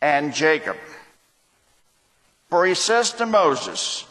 [0.00, 0.76] and Jacob?
[2.48, 4.06] For he says to Moses,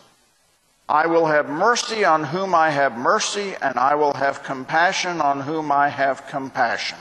[0.87, 5.41] I will have mercy on whom I have mercy, and I will have compassion on
[5.41, 6.99] whom I have compassion.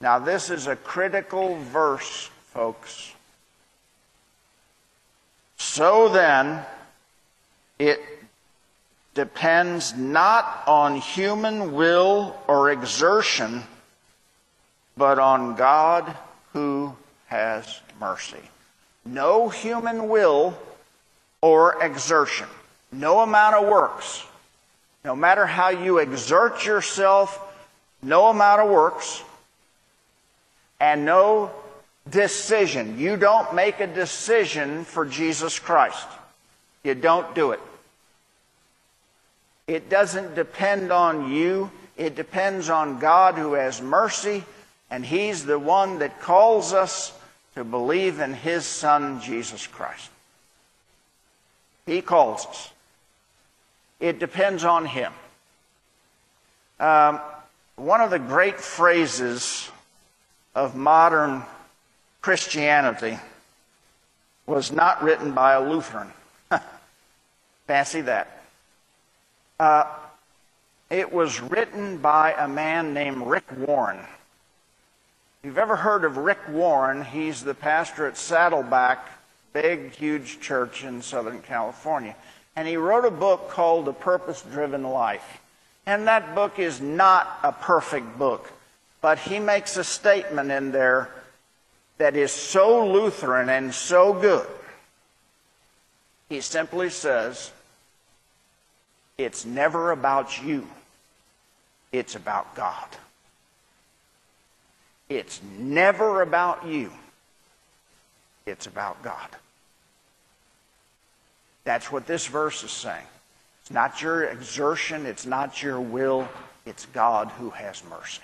[0.00, 3.14] Now, this is a critical verse, folks.
[5.56, 6.64] So then,
[7.78, 8.00] it
[9.18, 13.64] depends not on human will or exertion,
[14.96, 16.16] but on God
[16.52, 16.94] who
[17.26, 18.38] has mercy.
[19.04, 20.56] No human will
[21.40, 22.46] or exertion,
[22.92, 24.24] no amount of works,
[25.04, 27.40] no matter how you exert yourself,
[28.00, 29.24] no amount of works,
[30.78, 31.50] and no
[32.08, 33.00] decision.
[33.00, 36.06] You don't make a decision for Jesus Christ.
[36.84, 37.60] You don't do it.
[39.68, 41.70] It doesn't depend on you.
[41.98, 44.42] It depends on God who has mercy,
[44.90, 47.12] and He's the one that calls us
[47.54, 50.10] to believe in His Son, Jesus Christ.
[51.84, 52.72] He calls us.
[54.00, 55.12] It depends on Him.
[56.80, 57.20] Um,
[57.76, 59.70] one of the great phrases
[60.54, 61.42] of modern
[62.22, 63.18] Christianity
[64.46, 66.08] was not written by a Lutheran.
[67.66, 68.37] Fancy that.
[69.58, 69.84] Uh,
[70.88, 73.98] it was written by a man named Rick Warren.
[73.98, 79.04] If you've ever heard of Rick Warren, he's the pastor at Saddleback,
[79.52, 82.14] big, huge church in Southern California.
[82.54, 85.40] And he wrote a book called The Purpose Driven Life.
[85.86, 88.52] And that book is not a perfect book,
[89.00, 91.08] but he makes a statement in there
[91.98, 94.46] that is so Lutheran and so good.
[96.28, 97.50] He simply says,
[99.18, 100.66] It's never about you,
[101.92, 102.88] it's about God.
[105.08, 106.92] It's never about you,
[108.46, 109.28] it's about God.
[111.64, 113.04] That's what this verse is saying.
[113.60, 116.28] It's not your exertion, it's not your will,
[116.64, 118.22] it's God who has mercy.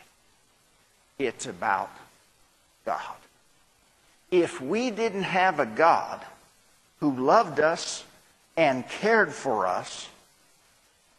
[1.19, 1.91] It's about
[2.87, 3.17] God
[4.43, 6.21] if we didn't have a God
[6.99, 8.05] who loved us
[8.57, 10.09] and cared for us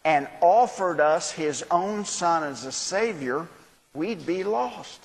[0.05, 3.47] and offered us his own son as a Savior,
[3.95, 5.01] we'd be lost.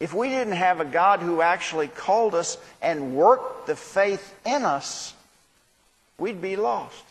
[0.00, 4.64] If we didn't have a God who actually called us and worked the faith in
[4.64, 5.14] us,
[6.18, 7.04] we'd be lost.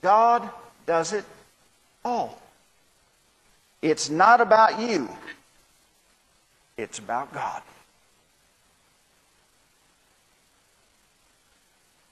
[0.00, 0.48] God
[0.86, 1.24] does it
[2.04, 2.40] all.
[3.82, 5.08] It's not about you,
[6.76, 7.62] it's about God.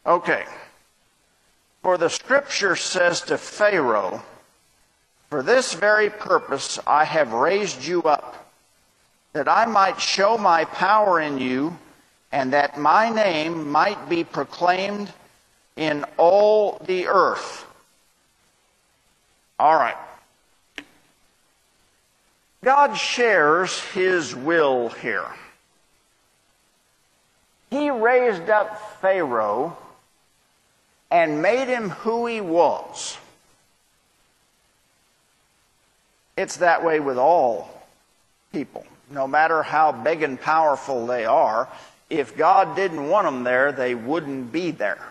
[0.05, 0.45] Okay.
[1.83, 4.23] For the scripture says to Pharaoh,
[5.29, 8.51] For this very purpose I have raised you up,
[9.33, 11.77] that I might show my power in you,
[12.31, 15.13] and that my name might be proclaimed
[15.77, 17.67] in all the earth.
[19.59, 19.97] All right.
[22.63, 25.27] God shares his will here.
[27.71, 29.77] He raised up Pharaoh
[31.13, 33.19] and made him who he was.
[36.39, 37.69] It's that way with all
[38.51, 38.87] people.
[39.11, 41.69] No matter how big and powerful they are,
[42.09, 45.07] if God didn't want them there, they wouldn't be there.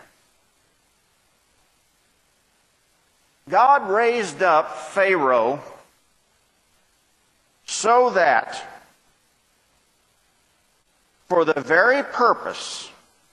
[3.48, 5.60] God raised up Pharaoh
[7.64, 8.60] so that,
[11.28, 12.91] for the very purpose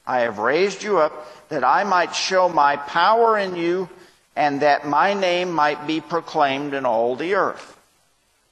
[0.10, 1.14] I have raised you up
[1.49, 3.88] that I might show my power in you
[4.36, 7.78] and that my name might be proclaimed in all the earth.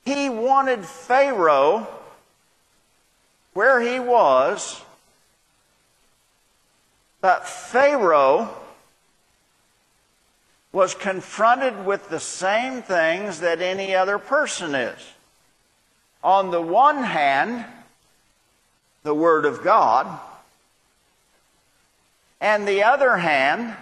[0.05, 1.87] He wanted Pharaoh
[3.55, 4.79] where he was,
[7.21, 8.55] but Pharaoh
[10.71, 14.99] was confronted with the same things that any other person is.
[16.23, 17.65] On the one hand,
[19.01, 20.19] the Word of God
[22.39, 23.75] and the other hand,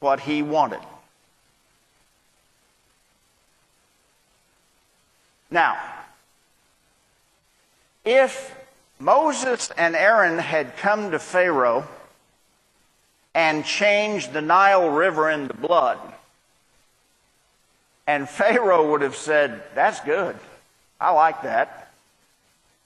[0.00, 0.80] what he wanted.
[5.50, 5.78] Now,
[8.04, 8.54] if
[8.98, 11.86] Moses and Aaron had come to Pharaoh
[13.34, 15.98] and changed the Nile River into blood,
[18.06, 20.36] and Pharaoh would have said, That's good.
[21.00, 21.92] I like that.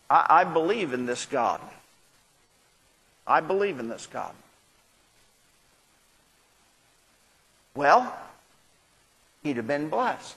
[0.09, 1.61] I, I believe in this God.
[3.26, 4.32] I believe in this God.
[7.74, 8.14] Well,
[9.42, 10.36] he'd have been blessed.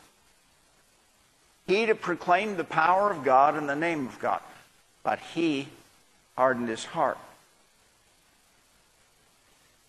[1.67, 4.41] He'd have proclaimed the power of God in the name of God.
[5.03, 5.67] But he
[6.37, 7.17] hardened his heart.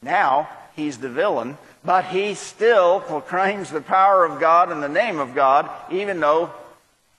[0.03, 5.18] Now he's the villain, but he still proclaims the power of God in the name
[5.18, 6.51] of God, even though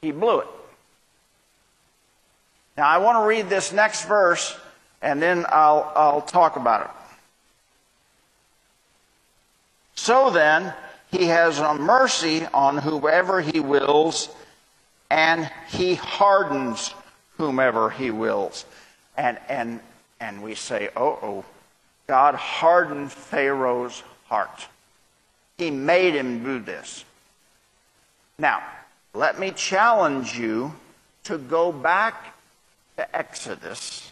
[0.02, 0.48] he blew it.
[2.78, 4.56] Now, I want to read this next verse,
[5.06, 6.92] and then I'll, I'll talk about it.
[9.94, 10.74] So then,
[11.12, 14.30] he has a mercy on whoever he wills,
[15.12, 16.94] and he hardens
[17.38, 18.66] whomever he wills.
[19.16, 19.80] And, and,
[20.20, 21.46] and we say, oh, oh,
[22.08, 24.68] God hardened Pharaoh's heart.
[25.60, 27.06] He made him do this.
[28.40, 28.64] Now,
[29.14, 30.74] let me challenge you
[31.26, 32.34] to go back
[32.98, 34.12] to Exodus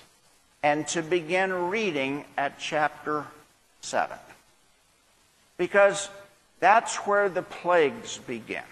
[0.64, 3.26] and to begin reading at chapter
[3.82, 4.18] 7.
[5.58, 6.10] Because
[6.62, 8.64] that's where the plagues begin.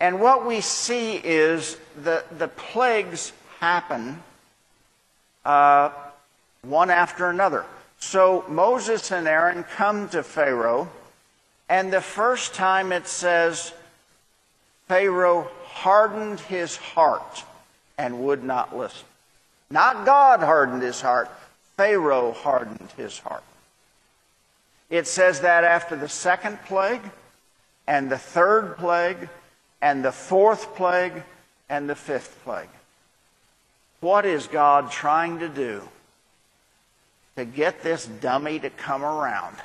[0.00, 4.22] And what we see is that the plagues happen
[5.44, 5.90] uh,
[6.62, 7.64] one after another.
[8.00, 10.88] So Moses and Aaron come to Pharaoh,
[11.68, 13.72] and the first time it says,
[14.88, 17.44] Pharaoh hardened his heart
[17.96, 19.06] and would not listen.
[19.70, 21.30] Not God hardened his heart,
[21.76, 23.44] Pharaoh hardened his heart.
[24.88, 27.02] It says that after the second plague,
[27.86, 29.28] and the third plague,
[29.80, 31.22] and the fourth plague,
[31.68, 32.68] and the fifth plague.
[34.00, 35.82] What is God trying to do
[37.36, 39.56] to get this dummy to come around?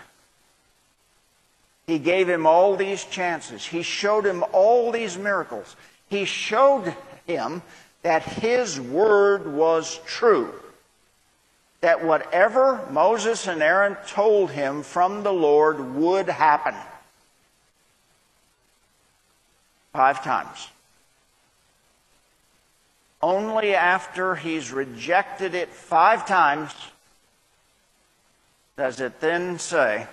[1.88, 3.66] He gave him all these chances.
[3.66, 5.76] He showed him all these miracles.
[6.10, 6.96] He showed
[7.28, 7.62] him
[8.06, 10.54] that his word was true
[11.82, 16.76] that whatever Moses and Aaron told him from the Lord would happen.
[19.92, 20.70] Five times.
[23.24, 26.72] Only after he's rejected it five times
[28.78, 30.06] does it then say,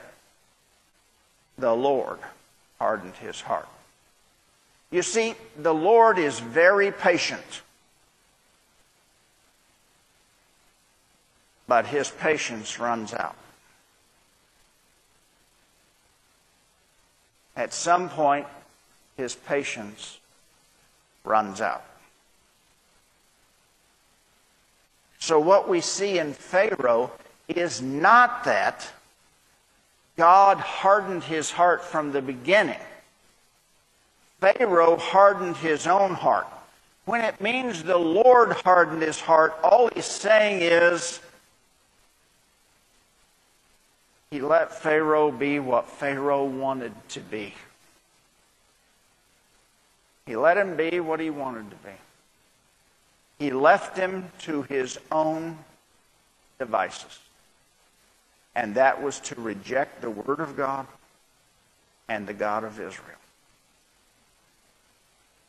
[1.59, 2.21] the Lord
[2.79, 3.69] hardened his heart.
[4.91, 7.61] You see, the Lord is very patient.
[11.73, 13.35] But his patience runs out.
[17.57, 18.47] At some point,
[19.17, 20.19] his patience
[21.25, 21.83] runs out.
[25.19, 27.11] So, what we see in Pharaoh
[27.49, 28.93] is not that
[30.19, 32.85] God hardened his heart from the beginning.
[34.41, 36.49] Pharaoh hardened his own heart.
[37.07, 41.21] When it means the Lord hardened his heart, all he's saying is
[44.33, 47.53] He let Pharaoh be what Pharaoh wanted to be.
[50.25, 51.93] He let him be what he wanted to be.
[53.39, 55.59] He left him to his own
[56.59, 57.19] devices.
[58.55, 60.87] And that was to reject the Word of God
[62.09, 63.19] and the God of Israel.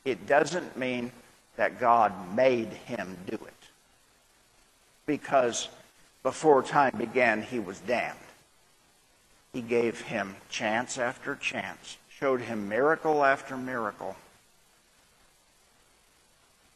[0.03, 1.13] It doesn't mean
[1.55, 3.53] that God made him do it.
[5.05, 5.69] Because
[6.21, 8.17] before time began, he was damned.
[9.53, 14.15] He gave him chance after chance, showed him miracle after miracle,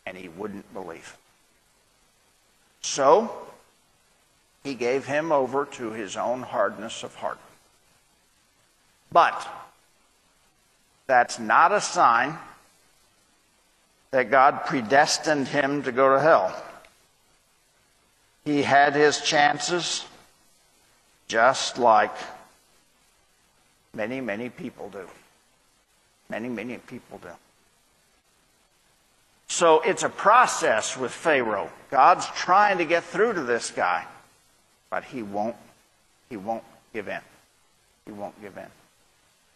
[0.06, 1.18] and he wouldn't believe.
[2.82, 3.36] So,
[4.64, 7.40] he gave him over to his own hardness of heart.
[9.12, 9.48] But,
[11.08, 12.38] that's not a sign
[14.12, 16.64] that God predestined him to go to hell.
[18.46, 20.06] He had his chances
[21.28, 22.12] just like
[23.98, 25.08] Many, many people do.
[26.30, 27.32] Many, many people do.
[29.48, 31.72] So it's a process with Pharaoh.
[31.90, 34.06] God's trying to get through to this guy,
[34.92, 35.56] but he won't
[36.30, 37.22] he won't give in.
[38.06, 38.68] He won't give in.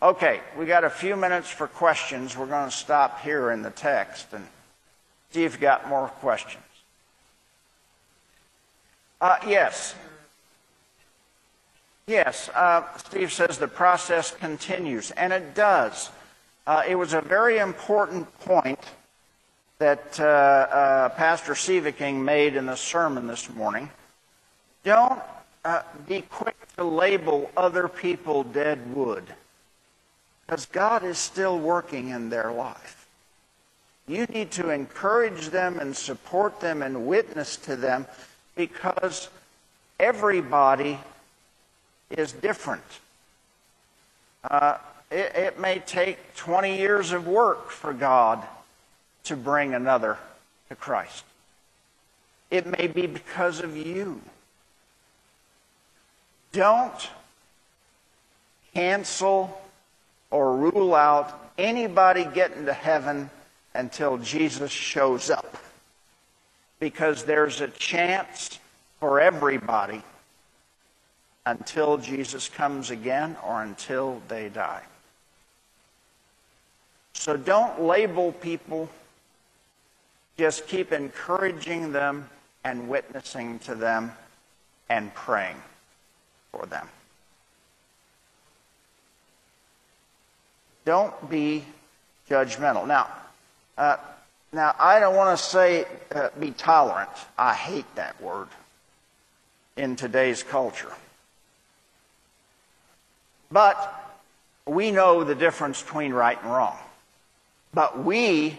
[0.02, 2.36] Okay, we got a few minutes for questions.
[2.36, 4.48] We're going to stop here in the text and
[5.32, 6.64] see if you got more questions.
[9.20, 9.94] Uh, yes.
[12.08, 16.10] Yes, uh, Steve says the process continues, and it does.
[16.66, 18.80] Uh, it was a very important point
[19.80, 23.90] that uh, uh Pastor Sieveking made in the sermon this morning.
[24.84, 25.22] Don't
[25.64, 29.24] uh, be quick to label other people dead wood,
[30.46, 33.08] because God is still working in their life.
[34.08, 38.08] You need to encourage them and support them and witness to them
[38.56, 39.30] because
[40.00, 41.00] everybody
[42.18, 42.84] is different.
[44.44, 44.78] Uh,
[45.10, 48.44] it, it may take 20 years of work for God
[49.26, 50.18] to bring another
[50.70, 51.24] to Christ.
[52.50, 54.22] It may be because of you.
[56.52, 57.10] Don't
[58.74, 59.62] cancel
[60.32, 63.30] or rule out anybody getting to heaven
[63.74, 65.58] until Jesus shows up.
[66.82, 68.60] because there's a chance
[69.00, 70.02] for everybody
[71.46, 74.84] until Jesus comes again or until they die.
[77.14, 78.90] So don't label people,
[80.38, 82.30] just keep encouraging them
[82.64, 84.12] and witnessing to them
[84.90, 85.62] and praying
[86.52, 86.88] for them.
[90.86, 91.64] Don't be
[92.30, 92.88] judgmental.
[92.88, 93.08] Now,
[93.78, 93.98] uh,
[94.52, 97.10] now I don't want to say uh, be tolerant.
[97.38, 98.48] I hate that word
[99.78, 100.92] in today's culture.
[103.52, 103.94] But
[104.66, 106.78] we know the difference between right and wrong.
[107.74, 108.58] But we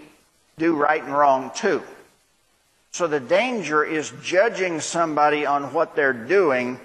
[0.59, 1.83] do right and wrong too.
[2.93, 6.79] So the danger is judging somebody on what they're doing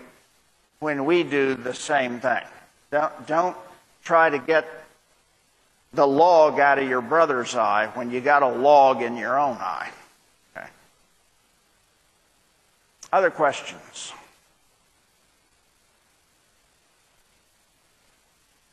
[0.79, 2.43] when we do the same thing.
[2.91, 3.57] Don't, don't
[4.03, 4.65] try to get
[5.93, 9.57] the log out of your brother's eye when you got a log in your own
[9.57, 9.89] eye.
[10.55, 10.67] Okay.
[13.11, 14.13] Other questions?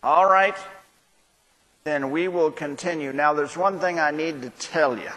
[0.05, 0.55] All right.
[1.84, 3.11] Then we will continue.
[3.11, 5.09] Now, there's one thing I need to tell you.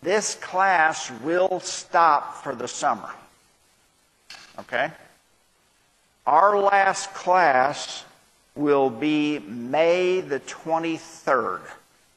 [0.00, 3.10] This class will stop for the summer.
[4.58, 4.90] Okay?
[6.26, 8.06] Our last class
[8.54, 11.60] will be May the 23rd.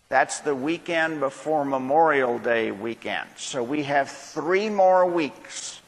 [0.08, 3.28] That's the weekend before Memorial Day weekend.
[3.36, 5.82] So we have three more weeks.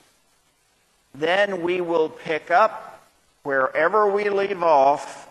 [1.13, 3.07] Then we will pick up
[3.43, 5.24] wherever we leave off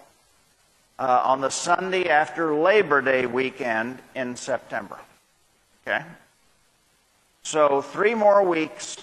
[0.99, 4.99] uh, on the Sunday after Labor Day weekend in September.
[5.87, 6.05] Okay?
[7.43, 8.97] So, three more weeks,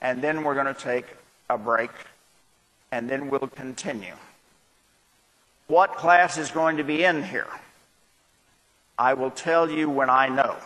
[0.00, 1.06] and then we're going to take
[1.48, 1.90] a break,
[2.92, 4.14] and then we'll continue.
[5.66, 7.48] What class is going to be in here?
[8.98, 10.56] I will tell you when I know.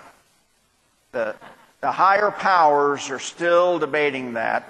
[1.12, 1.36] The,
[1.80, 4.68] the higher powers are still debating that,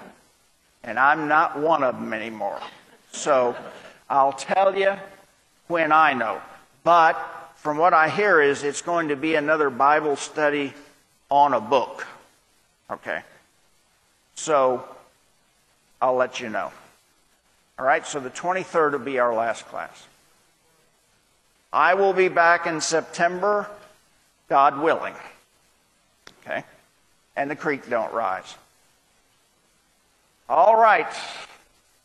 [0.83, 2.59] and I'm not one of them anymore.
[3.11, 3.55] So
[4.09, 4.93] I'll tell you
[5.67, 6.41] when I know.
[6.83, 7.13] But
[7.57, 10.73] from what I hear is it's going to be another Bible study
[11.29, 12.05] on a book.
[12.89, 13.21] Okay.
[14.35, 14.87] So
[16.01, 16.71] I'll let you know.
[17.77, 20.07] All right, so the 23rd will be our last class.
[21.73, 23.69] I will be back in September,
[24.47, 25.13] God willing.
[26.41, 26.63] Okay?
[27.35, 28.55] And the creek don't rise.
[30.47, 31.11] All right.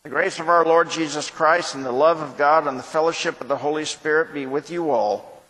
[0.02, 3.42] The grace of our Lord Jesus Christ and the love of God and the fellowship
[3.42, 5.42] of the Holy Spirit be with you all.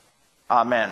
[0.51, 0.90] Amen.